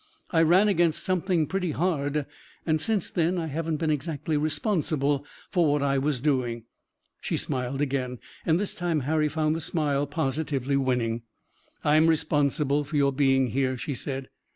I 0.31 0.41
ran 0.41 0.67
against 0.67 1.03
something 1.03 1.45
pretty 1.45 1.73
hard, 1.73 2.25
and 2.65 2.81
since 2.81 3.11
then 3.11 3.37
I 3.37 3.45
haven't 3.45 3.77
been 3.77 3.91
exactly 3.91 4.35
responsible 4.35 5.23
for 5.51 5.69
what 5.71 5.83
I 5.83 5.99
was 5.99 6.19
doing." 6.19 6.63
She 7.21 7.37
smiled 7.37 7.81
again, 7.81 8.17
and 8.43 8.59
this 8.59 8.73
time 8.73 9.01
Harry 9.01 9.29
found 9.29 9.55
the 9.55 9.61
smile 9.61 10.07
positively 10.07 10.75
winning. 10.75 11.21
"I'm 11.83 12.07
responsible 12.07 12.83
for 12.83 12.95
your 12.97 13.13
being 13.13 13.49
here," 13.49 13.77
she 13.77 13.93
said. 13.93 14.29